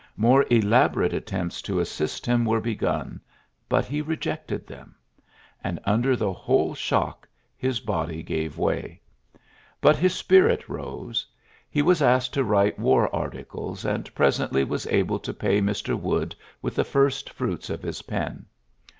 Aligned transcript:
More 0.17 0.45
elabo 0.49 0.95
rate 1.01 1.13
attempts 1.13 1.61
to 1.61 1.79
assist 1.79 2.25
him 2.25 2.43
were 2.43 2.59
begun, 2.59 3.21
but 3.69 3.85
he 3.85 4.01
rejected 4.01 4.65
them. 4.65 4.95
And 5.63 5.79
under 5.85 6.15
the 6.15 6.33
whole 6.33 6.73
shock 6.73 7.27
his 7.55 7.79
body 7.79 8.23
gave 8.23 8.57
way. 8.57 8.99
But 9.79 9.89
i 9.89 9.91
library 9.91 9.93
fconeop^^^^^^^^^^ 9.93 9.93
138 9.93 9.93
ULYSSES 9.93 9.93
S. 9.93 9.93
GRANT 9.93 9.97
his 9.99 10.15
spirit 10.15 10.69
rose. 10.69 11.27
He 11.69 11.81
was 11.83 12.01
asked 12.01 12.33
to 12.33 12.43
writ^ 12.43 12.79
war 12.79 13.15
articles, 13.15 13.85
and 13.85 14.15
presently 14.15 14.63
was 14.63 14.87
able 14.87 15.19
to 15.19 15.33
pay 15.35 15.61
Mr. 15.61 15.93
Wood 15.95 16.35
with 16.63 16.73
the 16.73 16.83
first 16.83 17.29
fruits 17.29 17.69
of 17.69 17.83
his 17.83 18.01
pen. 18.01 18.47